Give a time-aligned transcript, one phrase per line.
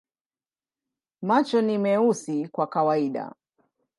[1.21, 3.35] Macho ni meusi kwa kawaida.